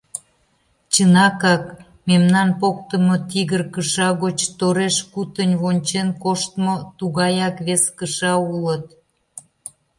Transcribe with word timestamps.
Чынакак, 0.93 1.63
мемнан 2.07 2.49
поктымо 2.59 3.15
тигр 3.29 3.61
кыша 3.73 4.09
гоч 4.23 4.39
тореш-кутынь 4.57 5.55
вончен 5.61 6.07
коштмо 6.23 6.75
тугаяк 6.97 7.55
вес 7.67 7.83
кыша 7.97 8.33
улыт. 8.53 8.85